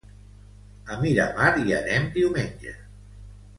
A 0.93 0.97
Miramar 1.01 1.51
hi 1.65 1.77
anem 1.81 2.09
diumenge. 2.19 2.77